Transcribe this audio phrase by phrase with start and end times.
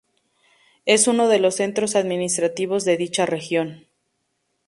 [0.87, 3.85] Es uno de los centros administrativos de dicha región.